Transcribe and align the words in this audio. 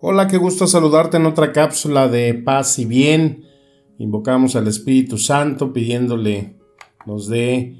Hola, 0.00 0.28
qué 0.28 0.36
gusto 0.36 0.68
saludarte 0.68 1.16
en 1.16 1.26
otra 1.26 1.50
cápsula 1.50 2.06
de 2.06 2.32
paz 2.32 2.78
y 2.78 2.84
bien. 2.84 3.42
Invocamos 3.98 4.54
al 4.54 4.68
Espíritu 4.68 5.18
Santo 5.18 5.72
pidiéndole 5.72 6.54
nos 7.04 7.26
dé 7.26 7.74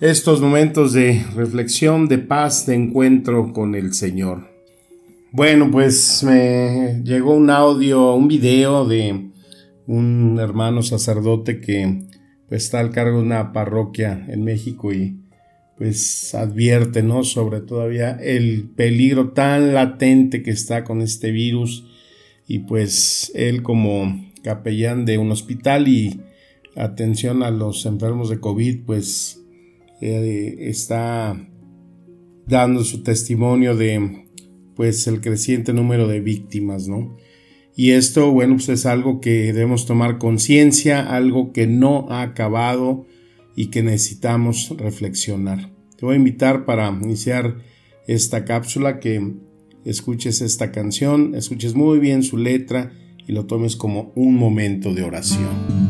estos 0.00 0.40
momentos 0.40 0.94
de 0.94 1.22
reflexión, 1.34 2.08
de 2.08 2.16
paz, 2.16 2.64
de 2.64 2.76
encuentro 2.76 3.52
con 3.52 3.74
el 3.74 3.92
Señor. 3.92 4.48
Bueno, 5.30 5.70
pues 5.70 6.24
me 6.24 7.02
llegó 7.04 7.34
un 7.34 7.50
audio, 7.50 8.14
un 8.14 8.26
video 8.26 8.86
de 8.86 9.30
un 9.86 10.38
hermano 10.40 10.80
sacerdote 10.80 11.60
que 11.60 12.06
pues, 12.48 12.64
está 12.64 12.80
al 12.80 12.92
cargo 12.92 13.18
de 13.18 13.24
una 13.24 13.52
parroquia 13.52 14.24
en 14.30 14.42
México 14.42 14.90
y 14.90 15.20
pues 15.76 16.34
advierte, 16.34 17.02
¿no? 17.02 17.24
Sobre 17.24 17.60
todavía 17.60 18.12
el 18.12 18.68
peligro 18.76 19.30
tan 19.30 19.74
latente 19.74 20.42
que 20.42 20.50
está 20.50 20.84
con 20.84 21.00
este 21.00 21.30
virus 21.30 21.84
y 22.46 22.60
pues 22.60 23.32
él 23.34 23.62
como 23.62 24.30
capellán 24.42 25.04
de 25.04 25.18
un 25.18 25.30
hospital 25.32 25.88
y 25.88 26.20
atención 26.76 27.42
a 27.42 27.50
los 27.50 27.86
enfermos 27.86 28.28
de 28.28 28.40
COVID, 28.40 28.84
pues 28.84 29.40
eh, 30.00 30.56
está 30.60 31.36
dando 32.46 32.84
su 32.84 33.02
testimonio 33.02 33.76
de 33.76 34.26
pues 34.76 35.06
el 35.06 35.20
creciente 35.20 35.72
número 35.72 36.06
de 36.08 36.20
víctimas, 36.20 36.88
¿no? 36.88 37.16
Y 37.76 37.90
esto, 37.90 38.30
bueno, 38.30 38.54
pues 38.56 38.68
es 38.68 38.86
algo 38.86 39.20
que 39.20 39.52
debemos 39.52 39.86
tomar 39.86 40.18
conciencia, 40.18 41.00
algo 41.14 41.52
que 41.52 41.66
no 41.66 42.06
ha 42.10 42.22
acabado 42.22 43.06
y 43.54 43.66
que 43.66 43.82
necesitamos 43.82 44.74
reflexionar. 44.76 45.70
Te 45.96 46.06
voy 46.06 46.14
a 46.14 46.18
invitar 46.18 46.64
para 46.64 46.88
iniciar 46.88 47.58
esta 48.06 48.44
cápsula 48.44 49.00
que 49.00 49.34
escuches 49.84 50.40
esta 50.40 50.72
canción, 50.72 51.34
escuches 51.34 51.74
muy 51.74 51.98
bien 51.98 52.22
su 52.22 52.36
letra 52.36 52.92
y 53.26 53.32
lo 53.32 53.46
tomes 53.46 53.76
como 53.76 54.12
un 54.14 54.36
momento 54.36 54.92
de 54.92 55.02
oración. 55.02 55.83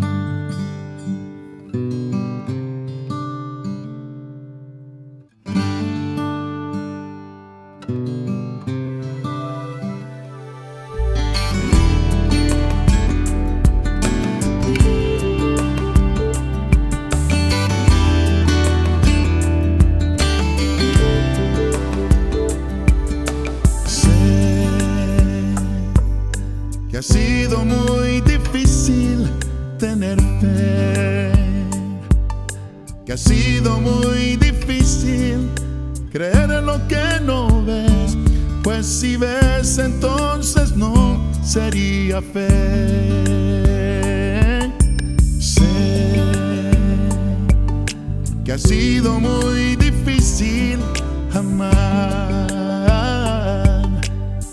Ha 33.14 33.16
sido 33.16 33.80
muy 33.80 34.36
difícil 34.36 35.48
creer 36.10 36.50
en 36.50 36.66
lo 36.66 36.84
que 36.88 37.20
no 37.22 37.64
ves, 37.64 38.16
pues 38.64 38.84
si 38.84 39.16
ves 39.16 39.78
entonces 39.78 40.74
no 40.74 41.24
sería 41.44 42.20
fe. 42.20 42.48
Sé 45.38 46.72
que 48.44 48.52
ha 48.52 48.58
sido 48.58 49.20
muy 49.20 49.76
difícil 49.76 50.80
amar, 51.32 51.70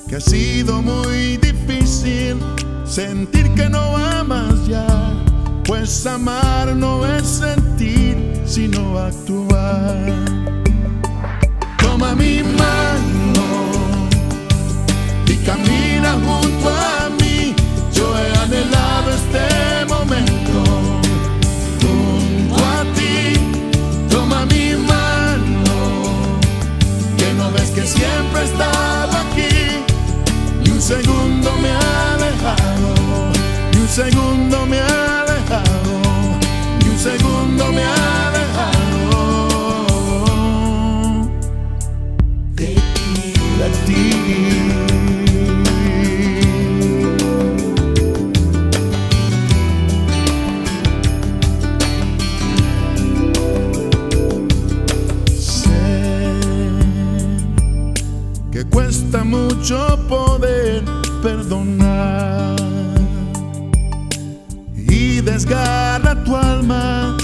que 0.07 0.17
ha 0.17 0.21
sido 0.21 0.83
muy 0.83 1.37
difícil 1.37 2.37
sentir 2.85 3.49
que 3.55 3.67
no 3.67 3.97
amas 3.97 4.67
ya, 4.67 4.85
pues 5.65 6.05
amar 6.05 6.75
no 6.75 7.05
es 7.05 7.27
sentir, 7.27 8.41
sino 8.45 8.97
actuar. 8.97 9.97
Toma 11.77 12.15
mi 12.15 12.41
mano 12.43 13.47
y 15.27 15.35
camina 15.37 16.13
junto 16.13 16.69
a 16.69 16.80
que 58.61 58.69
cuesta 58.69 59.23
mucho 59.23 59.97
poder 60.07 60.83
perdonar 61.23 62.55
y 64.75 65.21
desgarra 65.21 66.23
tu 66.23 66.35
alma 66.35 67.17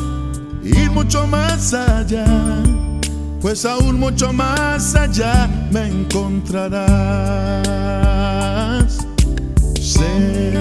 ir 0.64 0.90
mucho 0.92 1.28
más 1.28 1.74
allá, 1.74 2.25
pues 3.42 3.66
aún 3.66 4.00
mucho 4.00 4.34
más 4.34 4.96
allá 4.96 5.48
me 5.72 5.88
encontrarás. 5.88 6.88
Sé 9.80 10.54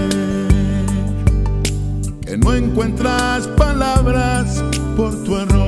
que 2.23 2.37
no 2.37 2.55
encuentras 2.55 3.47
palabras 3.49 4.63
por 4.97 5.25
tu 5.25 5.37
error, 5.39 5.66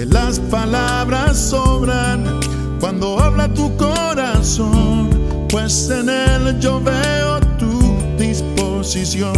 que 0.00 0.06
las 0.06 0.40
palabras 0.40 1.36
sobran 1.50 2.40
cuando 2.80 3.18
habla 3.18 3.52
tu 3.52 3.76
corazón, 3.76 5.10
pues 5.50 5.90
en 5.90 6.08
él 6.08 6.58
yo 6.58 6.80
veo 6.80 7.38
tu 7.58 7.98
disposición. 8.16 9.30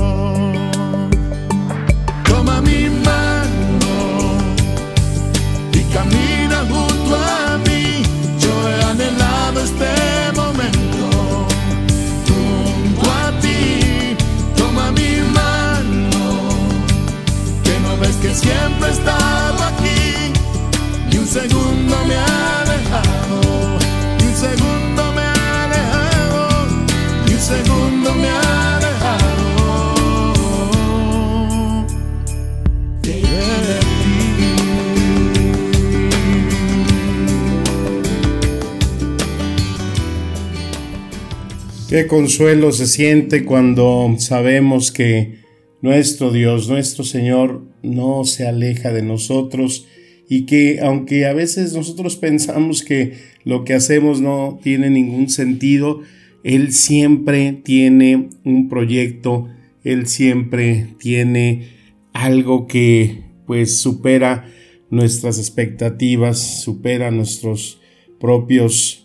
Qué 41.92 42.06
consuelo 42.06 42.72
se 42.72 42.86
siente 42.86 43.44
cuando 43.44 44.14
sabemos 44.16 44.92
que 44.92 45.40
nuestro 45.82 46.32
Dios, 46.32 46.66
nuestro 46.66 47.04
Señor, 47.04 47.66
no 47.82 48.24
se 48.24 48.46
aleja 48.46 48.94
de 48.94 49.02
nosotros 49.02 49.86
y 50.26 50.46
que 50.46 50.80
aunque 50.80 51.26
a 51.26 51.34
veces 51.34 51.74
nosotros 51.74 52.16
pensamos 52.16 52.82
que 52.82 53.12
lo 53.44 53.64
que 53.64 53.74
hacemos 53.74 54.22
no 54.22 54.58
tiene 54.62 54.88
ningún 54.88 55.28
sentido, 55.28 56.00
Él 56.44 56.72
siempre 56.72 57.60
tiene 57.62 58.30
un 58.42 58.70
proyecto, 58.70 59.50
Él 59.84 60.06
siempre 60.06 60.86
tiene 60.98 61.68
algo 62.14 62.68
que 62.68 63.18
pues 63.46 63.76
supera 63.76 64.50
nuestras 64.88 65.38
expectativas, 65.38 66.62
supera 66.62 67.10
nuestros 67.10 67.82
propios 68.18 69.01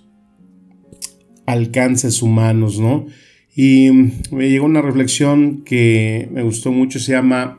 alcances 1.48 2.22
humanos, 2.22 2.80
¿no? 2.80 3.08
Y 3.56 3.90
me 4.30 4.50
llegó 4.50 4.68
una 4.68 4.84
reflexión 4.84 5.64
que 5.64 6.30
me 6.32 6.44
gustó 6.44 6.72
mucho, 6.72 7.00
se 7.00 7.14
llama 7.14 7.58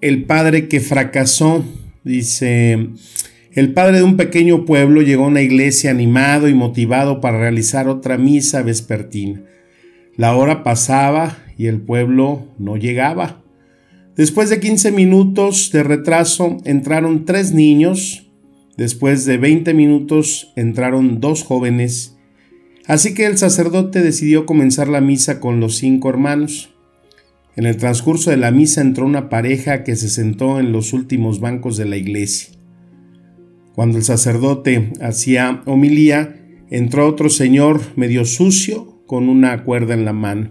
El 0.00 0.24
padre 0.24 0.68
que 0.68 0.80
fracasó. 0.80 1.62
Dice, 2.04 2.88
el 3.52 3.74
padre 3.74 3.98
de 3.98 4.04
un 4.04 4.16
pequeño 4.16 4.64
pueblo 4.64 5.02
llegó 5.02 5.24
a 5.24 5.28
una 5.28 5.42
iglesia 5.42 5.90
animado 5.90 6.48
y 6.48 6.54
motivado 6.54 7.20
para 7.20 7.38
realizar 7.38 7.88
otra 7.88 8.16
misa 8.16 8.62
vespertina. 8.62 9.42
La 10.16 10.34
hora 10.34 10.62
pasaba 10.62 11.36
y 11.58 11.66
el 11.66 11.82
pueblo 11.82 12.46
no 12.58 12.78
llegaba. 12.78 13.42
Después 14.16 14.48
de 14.48 14.60
15 14.60 14.92
minutos 14.92 15.70
de 15.72 15.82
retraso 15.82 16.58
entraron 16.64 17.26
tres 17.26 17.52
niños. 17.52 18.30
Después 18.78 19.26
de 19.26 19.36
20 19.36 19.74
minutos 19.74 20.52
entraron 20.56 21.20
dos 21.20 21.42
jóvenes 21.42 22.15
Así 22.86 23.14
que 23.14 23.26
el 23.26 23.36
sacerdote 23.36 24.00
decidió 24.00 24.46
comenzar 24.46 24.88
la 24.88 25.00
misa 25.00 25.40
con 25.40 25.58
los 25.58 25.76
cinco 25.76 26.08
hermanos. 26.08 26.70
En 27.56 27.66
el 27.66 27.76
transcurso 27.76 28.30
de 28.30 28.36
la 28.36 28.52
misa 28.52 28.80
entró 28.80 29.04
una 29.06 29.28
pareja 29.28 29.82
que 29.82 29.96
se 29.96 30.08
sentó 30.08 30.60
en 30.60 30.70
los 30.70 30.92
últimos 30.92 31.40
bancos 31.40 31.76
de 31.76 31.86
la 31.86 31.96
iglesia. 31.96 32.50
Cuando 33.74 33.98
el 33.98 34.04
sacerdote 34.04 34.92
hacía 35.00 35.62
homilía, 35.66 36.36
entró 36.70 37.08
otro 37.08 37.28
señor 37.28 37.80
medio 37.96 38.24
sucio 38.24 39.02
con 39.06 39.28
una 39.28 39.64
cuerda 39.64 39.94
en 39.94 40.04
la 40.04 40.12
mano. 40.12 40.50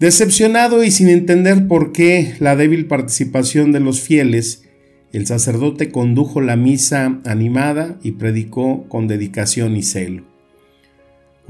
Decepcionado 0.00 0.84
y 0.84 0.90
sin 0.90 1.08
entender 1.08 1.66
por 1.66 1.92
qué 1.92 2.34
la 2.40 2.56
débil 2.56 2.86
participación 2.86 3.72
de 3.72 3.80
los 3.80 4.00
fieles, 4.00 4.64
el 5.12 5.26
sacerdote 5.26 5.90
condujo 5.90 6.40
la 6.40 6.56
misa 6.56 7.20
animada 7.24 7.98
y 8.02 8.12
predicó 8.12 8.86
con 8.88 9.08
dedicación 9.08 9.76
y 9.76 9.82
celo. 9.82 10.29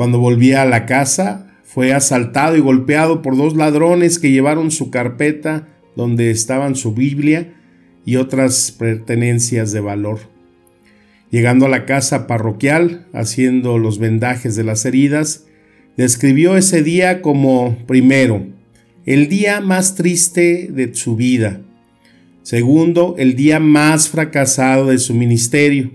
Cuando 0.00 0.18
volvía 0.18 0.62
a 0.62 0.64
la 0.64 0.86
casa, 0.86 1.46
fue 1.62 1.92
asaltado 1.92 2.56
y 2.56 2.60
golpeado 2.60 3.20
por 3.20 3.36
dos 3.36 3.54
ladrones 3.54 4.18
que 4.18 4.30
llevaron 4.30 4.70
su 4.70 4.90
carpeta 4.90 5.68
donde 5.94 6.30
estaban 6.30 6.74
su 6.74 6.94
Biblia 6.94 7.52
y 8.06 8.16
otras 8.16 8.72
pertenencias 8.72 9.72
de 9.72 9.80
valor. 9.80 10.20
Llegando 11.30 11.66
a 11.66 11.68
la 11.68 11.84
casa 11.84 12.26
parroquial, 12.26 13.08
haciendo 13.12 13.76
los 13.76 13.98
vendajes 13.98 14.56
de 14.56 14.64
las 14.64 14.86
heridas, 14.86 15.44
describió 15.98 16.56
ese 16.56 16.82
día 16.82 17.20
como, 17.20 17.76
primero, 17.86 18.46
el 19.04 19.28
día 19.28 19.60
más 19.60 19.96
triste 19.96 20.70
de 20.72 20.94
su 20.94 21.14
vida, 21.14 21.60
segundo, 22.42 23.16
el 23.18 23.36
día 23.36 23.60
más 23.60 24.08
fracasado 24.08 24.86
de 24.86 24.96
su 24.96 25.12
ministerio, 25.12 25.90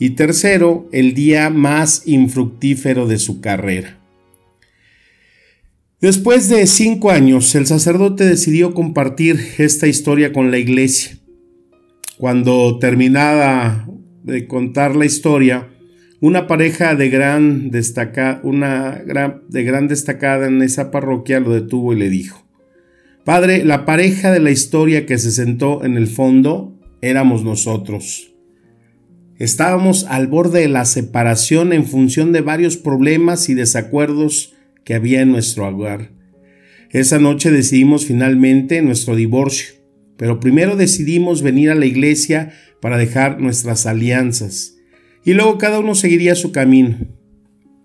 y 0.00 0.10
tercero, 0.10 0.88
el 0.92 1.12
día 1.12 1.50
más 1.50 2.04
infructífero 2.06 3.06
de 3.06 3.18
su 3.18 3.42
carrera. 3.42 3.98
Después 6.00 6.48
de 6.48 6.66
cinco 6.66 7.10
años, 7.10 7.54
el 7.54 7.66
sacerdote 7.66 8.24
decidió 8.24 8.72
compartir 8.72 9.38
esta 9.58 9.86
historia 9.86 10.32
con 10.32 10.50
la 10.50 10.56
iglesia. 10.56 11.18
Cuando 12.16 12.78
terminaba 12.78 13.86
de 14.24 14.46
contar 14.46 14.96
la 14.96 15.04
historia, 15.04 15.68
una 16.20 16.46
pareja 16.46 16.94
de 16.94 17.10
gran, 17.10 17.70
una 18.42 19.02
de 19.48 19.64
gran 19.64 19.88
destacada 19.88 20.46
en 20.46 20.62
esa 20.62 20.90
parroquia 20.90 21.40
lo 21.40 21.52
detuvo 21.52 21.92
y 21.92 21.98
le 21.98 22.08
dijo, 22.08 22.46
Padre, 23.26 23.66
la 23.66 23.84
pareja 23.84 24.32
de 24.32 24.40
la 24.40 24.50
historia 24.50 25.04
que 25.04 25.18
se 25.18 25.30
sentó 25.30 25.84
en 25.84 25.98
el 25.98 26.06
fondo 26.06 26.74
éramos 27.02 27.44
nosotros. 27.44 28.29
Estábamos 29.40 30.04
al 30.04 30.26
borde 30.26 30.60
de 30.60 30.68
la 30.68 30.84
separación 30.84 31.72
en 31.72 31.86
función 31.86 32.30
de 32.30 32.42
varios 32.42 32.76
problemas 32.76 33.48
y 33.48 33.54
desacuerdos 33.54 34.52
que 34.84 34.92
había 34.92 35.22
en 35.22 35.32
nuestro 35.32 35.66
hogar. 35.66 36.10
Esa 36.90 37.18
noche 37.18 37.50
decidimos 37.50 38.04
finalmente 38.04 38.82
nuestro 38.82 39.16
divorcio, 39.16 39.76
pero 40.18 40.40
primero 40.40 40.76
decidimos 40.76 41.40
venir 41.40 41.70
a 41.70 41.74
la 41.74 41.86
iglesia 41.86 42.52
para 42.82 42.98
dejar 42.98 43.40
nuestras 43.40 43.86
alianzas, 43.86 44.76
y 45.24 45.32
luego 45.32 45.56
cada 45.56 45.80
uno 45.80 45.94
seguiría 45.94 46.34
su 46.34 46.52
camino. 46.52 46.98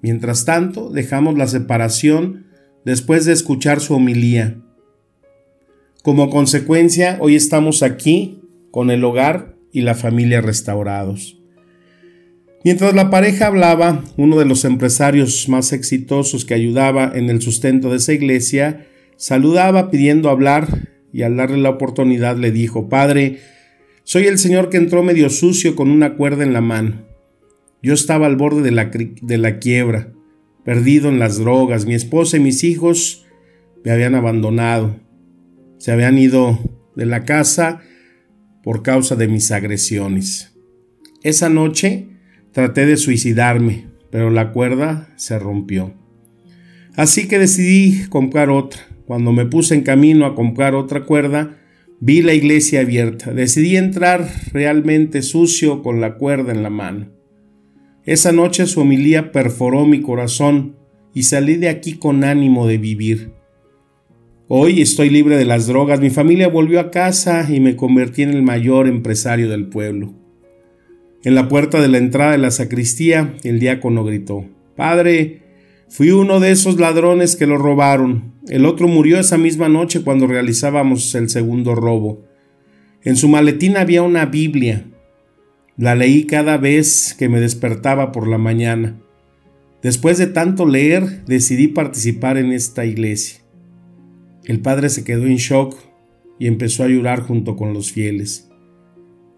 Mientras 0.02 0.44
tanto, 0.44 0.90
dejamos 0.90 1.38
la 1.38 1.48
separación 1.48 2.48
después 2.84 3.24
de 3.24 3.32
escuchar 3.32 3.80
su 3.80 3.94
homilía. 3.94 4.58
Como 6.04 6.30
consecuencia, 6.30 7.18
hoy 7.22 7.38
estamos 7.38 7.82
aquí 7.82 8.42
con 8.72 8.92
el 8.92 9.06
hogar 9.06 9.56
y 9.72 9.84
la 9.84 9.96
familia 9.96 10.42
restaurados. 10.42 11.45
Mientras 12.66 12.96
la 12.96 13.12
pareja 13.12 13.46
hablaba, 13.46 14.04
uno 14.18 14.40
de 14.40 14.46
los 14.46 14.66
empresarios 14.66 15.48
más 15.50 15.72
exitosos 15.72 16.46
que 16.46 16.56
ayudaba 16.56 17.12
en 17.14 17.30
el 17.30 17.40
sustento 17.40 17.92
de 17.92 17.98
esa 17.98 18.12
iglesia 18.12 18.88
saludaba 19.18 19.92
pidiendo 19.92 20.32
hablar 20.32 20.90
y 21.14 21.22
al 21.22 21.38
darle 21.38 21.58
la 21.58 21.70
oportunidad 21.70 22.38
le 22.38 22.52
dijo, 22.52 22.90
Padre, 22.90 23.38
soy 24.04 24.26
el 24.26 24.40
señor 24.40 24.72
que 24.72 24.78
entró 24.78 25.04
medio 25.04 25.30
sucio 25.30 25.76
con 25.76 25.92
una 25.92 26.16
cuerda 26.16 26.44
en 26.44 26.54
la 26.54 26.62
mano. 26.62 27.06
Yo 27.84 27.94
estaba 27.94 28.26
al 28.26 28.36
borde 28.36 28.64
de 28.64 28.72
la, 28.72 28.86
de 28.86 29.38
la 29.38 29.60
quiebra, 29.60 30.12
perdido 30.64 31.10
en 31.10 31.20
las 31.20 31.38
drogas. 31.38 31.86
Mi 31.86 31.94
esposa 31.94 32.38
y 32.38 32.40
mis 32.40 32.64
hijos 32.64 33.28
me 33.84 33.92
habían 33.92 34.16
abandonado. 34.16 35.00
Se 35.78 35.92
habían 35.92 36.18
ido 36.18 36.58
de 36.96 37.06
la 37.06 37.26
casa 37.26 37.82
por 38.64 38.82
causa 38.82 39.16
de 39.16 39.28
mis 39.28 39.52
agresiones. 39.52 40.58
Esa 41.22 41.48
noche 41.50 42.15
Traté 42.56 42.86
de 42.86 42.96
suicidarme, 42.96 43.88
pero 44.12 44.30
la 44.30 44.54
cuerda 44.54 45.10
se 45.18 45.38
rompió. 45.38 45.94
Así 46.96 47.28
que 47.28 47.38
decidí 47.38 48.06
comprar 48.08 48.50
otra. 48.50 48.80
Cuando 49.06 49.34
me 49.34 49.46
puse 49.46 49.76
en 49.76 49.82
camino 49.82 50.26
a 50.26 50.36
comprar 50.36 50.74
otra 50.74 51.04
cuerda, 51.04 51.58
vi 52.00 52.22
la 52.22 52.34
iglesia 52.34 52.80
abierta. 52.80 53.34
Decidí 53.34 53.76
entrar 53.76 54.30
realmente 54.54 55.22
sucio 55.22 55.84
con 55.84 56.00
la 56.00 56.16
cuerda 56.16 56.54
en 56.54 56.64
la 56.64 56.70
mano. 56.70 57.10
Esa 58.06 58.32
noche 58.32 58.68
su 58.68 58.80
homilía 58.80 59.34
perforó 59.34 59.86
mi 59.86 60.00
corazón 60.00 60.78
y 61.14 61.24
salí 61.24 61.58
de 61.58 61.68
aquí 61.68 61.98
con 61.98 62.24
ánimo 62.24 62.68
de 62.68 62.78
vivir. 62.78 63.34
Hoy 64.48 64.82
estoy 64.82 65.10
libre 65.10 65.38
de 65.38 65.44
las 65.44 65.68
drogas, 65.68 66.00
mi 66.00 66.10
familia 66.10 66.48
volvió 66.48 66.80
a 66.80 66.90
casa 66.90 67.54
y 67.54 67.60
me 67.60 67.76
convertí 67.76 68.22
en 68.22 68.30
el 68.30 68.44
mayor 68.44 68.88
empresario 68.88 69.50
del 69.50 69.68
pueblo. 69.68 70.25
En 71.26 71.34
la 71.34 71.50
puerta 71.50 71.82
de 71.82 71.88
la 71.88 71.98
entrada 71.98 72.34
de 72.34 72.38
la 72.38 72.52
sacristía, 72.52 73.34
el 73.44 73.60
diácono 73.60 74.04
gritó, 74.06 74.46
Padre, 74.76 75.42
fui 75.90 76.12
uno 76.12 76.40
de 76.40 76.52
esos 76.52 76.80
ladrones 76.80 77.36
que 77.36 77.48
lo 77.48 77.58
robaron. 77.58 78.36
El 78.48 78.64
otro 78.64 78.88
murió 78.88 79.20
esa 79.20 79.36
misma 79.36 79.68
noche 79.68 80.04
cuando 80.04 80.28
realizábamos 80.28 81.16
el 81.16 81.30
segundo 81.30 81.74
robo. 81.74 82.24
En 83.02 83.16
su 83.16 83.28
maletín 83.28 83.76
había 83.76 84.04
una 84.04 84.28
Biblia. 84.28 84.86
La 85.78 85.96
leí 85.96 86.26
cada 86.26 86.58
vez 86.58 87.16
que 87.18 87.28
me 87.28 87.40
despertaba 87.40 88.12
por 88.12 88.28
la 88.28 88.38
mañana. 88.38 89.02
Después 89.82 90.20
de 90.20 90.28
tanto 90.28 90.68
leer, 90.68 91.26
decidí 91.26 91.68
participar 91.68 92.38
en 92.38 92.52
esta 92.52 92.86
iglesia. 92.86 93.40
El 94.44 94.60
padre 94.60 94.90
se 94.90 95.04
quedó 95.04 95.26
en 95.26 95.38
shock 95.38 95.76
y 96.38 96.46
empezó 96.46 96.84
a 96.84 96.88
llorar 96.88 97.22
junto 97.22 97.56
con 97.56 97.74
los 97.74 97.92
fieles. 97.92 98.48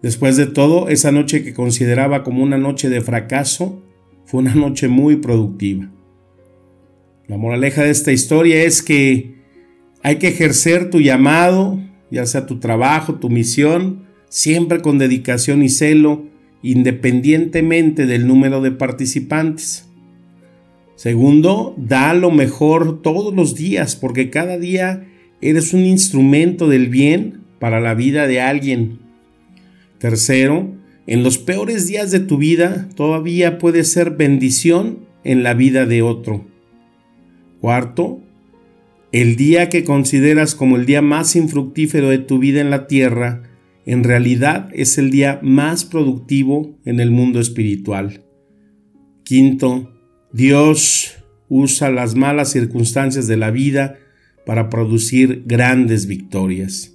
Después 0.02 0.36
de 0.36 0.46
todo, 0.46 0.88
esa 0.88 1.10
noche 1.10 1.42
que 1.42 1.54
consideraba 1.54 2.22
como 2.22 2.42
una 2.42 2.56
noche 2.56 2.88
de 2.88 3.00
fracaso, 3.00 3.82
fue 4.24 4.40
una 4.40 4.54
noche 4.54 4.88
muy 4.88 5.16
productiva. 5.16 5.90
La 7.26 7.36
moraleja 7.36 7.82
de 7.82 7.90
esta 7.90 8.12
historia 8.12 8.62
es 8.62 8.82
que 8.82 9.34
hay 10.02 10.16
que 10.16 10.28
ejercer 10.28 10.90
tu 10.90 11.00
llamado, 11.00 11.80
ya 12.10 12.24
sea 12.26 12.46
tu 12.46 12.58
trabajo, 12.60 13.16
tu 13.16 13.28
misión, 13.28 14.04
siempre 14.28 14.80
con 14.80 14.98
dedicación 14.98 15.62
y 15.62 15.68
celo, 15.68 16.26
independientemente 16.62 18.06
del 18.06 18.26
número 18.26 18.60
de 18.60 18.70
participantes. 18.70 19.88
Segundo, 20.94 21.74
da 21.76 22.14
lo 22.14 22.30
mejor 22.30 23.02
todos 23.02 23.34
los 23.34 23.54
días, 23.54 23.96
porque 23.96 24.30
cada 24.30 24.58
día 24.58 25.06
eres 25.40 25.72
un 25.72 25.86
instrumento 25.86 26.68
del 26.68 26.88
bien 26.88 27.42
para 27.58 27.80
la 27.80 27.94
vida 27.94 28.26
de 28.26 28.40
alguien 28.40 29.07
Tercero, 29.98 30.76
en 31.06 31.22
los 31.22 31.38
peores 31.38 31.86
días 31.86 32.10
de 32.10 32.20
tu 32.20 32.38
vida 32.38 32.88
todavía 32.94 33.58
puede 33.58 33.84
ser 33.84 34.10
bendición 34.10 35.06
en 35.24 35.42
la 35.42 35.54
vida 35.54 35.86
de 35.86 36.02
otro. 36.02 36.46
Cuarto, 37.60 38.22
el 39.10 39.36
día 39.36 39.68
que 39.68 39.84
consideras 39.84 40.54
como 40.54 40.76
el 40.76 40.86
día 40.86 41.02
más 41.02 41.34
infructífero 41.34 42.10
de 42.10 42.18
tu 42.18 42.38
vida 42.38 42.60
en 42.60 42.70
la 42.70 42.86
tierra, 42.86 43.42
en 43.86 44.04
realidad 44.04 44.68
es 44.74 44.98
el 44.98 45.10
día 45.10 45.40
más 45.42 45.84
productivo 45.84 46.78
en 46.84 47.00
el 47.00 47.10
mundo 47.10 47.40
espiritual. 47.40 48.24
Quinto, 49.24 49.90
Dios 50.32 51.16
usa 51.48 51.90
las 51.90 52.14
malas 52.14 52.52
circunstancias 52.52 53.26
de 53.26 53.38
la 53.38 53.50
vida 53.50 53.96
para 54.44 54.68
producir 54.68 55.44
grandes 55.46 56.06
victorias. 56.06 56.94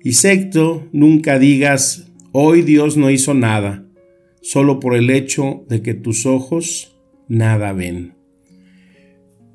Y 0.00 0.12
sexto, 0.12 0.88
nunca 0.92 1.40
digas, 1.40 2.11
hoy 2.32 2.62
Dios 2.62 2.96
no 2.96 3.10
hizo 3.10 3.34
nada, 3.34 3.86
solo 4.40 4.80
por 4.80 4.96
el 4.96 5.10
hecho 5.10 5.64
de 5.68 5.82
que 5.82 5.94
tus 5.94 6.26
ojos 6.26 6.96
nada 7.28 7.72
ven. 7.72 8.14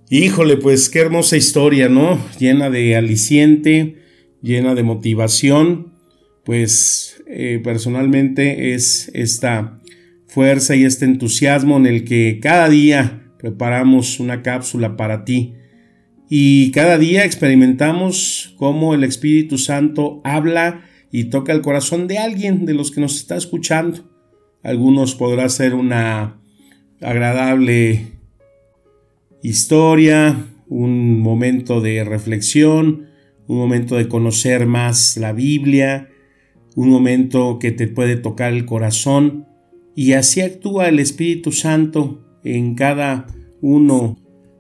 Híjole, 0.10 0.56
pues 0.56 0.90
qué 0.90 1.00
hermosa 1.00 1.36
historia, 1.36 1.90
¿no? 1.90 2.18
Llena 2.40 2.70
de 2.70 2.96
aliciente, 2.96 3.98
llena 4.42 4.74
de 4.74 4.84
motivación. 4.84 5.94
Pues 6.46 7.22
eh, 7.28 7.60
personalmente 7.62 8.74
es 8.74 9.12
esta 9.14 9.82
fuerza 10.28 10.78
y 10.78 10.86
este 10.86 11.04
entusiasmo 11.04 11.76
en 11.76 11.88
el 11.88 12.06
que 12.06 12.40
cada 12.42 12.70
día 12.70 13.34
preparamos 13.38 14.22
una 14.22 14.44
cápsula 14.44 14.96
para 14.96 15.26
ti. 15.26 15.56
Y 16.30 16.72
cada 16.72 16.98
día 16.98 17.26
experimentamos 17.26 18.56
cómo 18.58 18.94
el 18.94 19.04
Espíritu 19.04 19.58
Santo 19.58 20.22
habla 20.24 20.86
y 21.12 21.26
toca 21.26 21.54
el 21.54 21.62
corazón 21.62 22.08
de 22.08 22.18
alguien 22.18 22.66
de 22.66 22.74
los 22.74 22.92
que 22.92 23.02
nos 23.02 23.18
está 23.18 23.36
escuchando. 23.36 24.10
Algunos 24.64 25.16
podrá 25.16 25.48
ser 25.50 25.74
una 25.74 26.40
agradable 27.02 28.08
historia, 29.42 30.46
un 30.68 31.20
momento 31.20 31.82
de 31.82 32.04
reflexión, 32.04 33.08
un 33.48 33.58
momento 33.58 33.96
de 33.96 34.08
conocer 34.08 34.66
más 34.66 35.18
la 35.18 35.32
Biblia, 35.32 36.10
un 36.76 36.90
momento 36.90 37.60
que 37.60 37.72
te 37.72 37.88
puede 37.88 38.18
tocar 38.18 38.54
el 38.54 38.66
corazón 38.66 39.48
y 39.96 40.14
así 40.14 40.42
actúa 40.42 40.90
el 40.90 41.00
Espíritu 41.00 41.52
Santo 41.52 42.24
en 42.44 42.76
cada 42.76 43.28
uno 43.62 44.18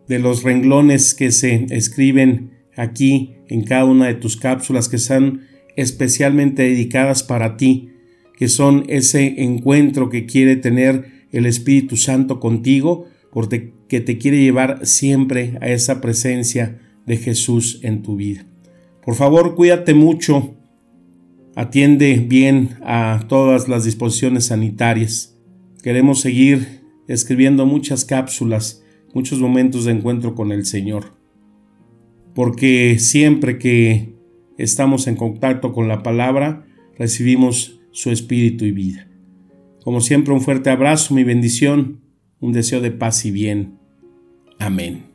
de 0.07 0.19
los 0.19 0.43
renglones 0.43 1.13
que 1.13 1.31
se 1.31 1.67
escriben 1.69 2.51
aquí 2.75 3.35
en 3.47 3.63
cada 3.63 3.85
una 3.85 4.07
de 4.07 4.15
tus 4.15 4.37
cápsulas 4.37 4.89
que 4.89 4.97
son 4.97 5.41
especialmente 5.77 6.63
dedicadas 6.63 7.23
para 7.23 7.55
ti, 7.55 7.91
que 8.35 8.49
son 8.49 8.83
ese 8.89 9.41
encuentro 9.41 10.09
que 10.09 10.25
quiere 10.25 10.57
tener 10.57 11.25
el 11.31 11.45
Espíritu 11.45 11.95
Santo 11.95 12.41
contigo, 12.41 13.05
porque 13.31 13.71
te 13.87 14.17
quiere 14.17 14.41
llevar 14.41 14.85
siempre 14.85 15.57
a 15.61 15.69
esa 15.69 16.01
presencia 16.01 16.81
de 17.05 17.15
Jesús 17.15 17.79
en 17.83 18.01
tu 18.01 18.17
vida. 18.17 18.45
Por 19.01 19.15
favor, 19.15 19.55
cuídate 19.55 19.93
mucho, 19.93 20.55
atiende 21.55 22.25
bien 22.27 22.71
a 22.83 23.23
todas 23.29 23.69
las 23.69 23.85
disposiciones 23.85 24.47
sanitarias. 24.47 25.37
Queremos 25.81 26.19
seguir 26.19 26.81
escribiendo 27.07 27.65
muchas 27.65 28.03
cápsulas 28.03 28.83
muchos 29.13 29.39
momentos 29.39 29.85
de 29.85 29.93
encuentro 29.93 30.35
con 30.35 30.51
el 30.51 30.65
Señor. 30.65 31.13
Porque 32.35 32.99
siempre 32.99 33.57
que 33.57 34.13
estamos 34.57 35.07
en 35.07 35.15
contacto 35.15 35.73
con 35.73 35.87
la 35.87 36.03
palabra, 36.03 36.65
recibimos 36.97 37.79
su 37.91 38.11
espíritu 38.11 38.65
y 38.65 38.71
vida. 38.71 39.07
Como 39.83 40.01
siempre, 40.01 40.33
un 40.33 40.41
fuerte 40.41 40.69
abrazo, 40.69 41.13
mi 41.13 41.23
bendición, 41.23 42.01
un 42.39 42.51
deseo 42.51 42.81
de 42.81 42.91
paz 42.91 43.25
y 43.25 43.31
bien. 43.31 43.77
Amén. 44.59 45.06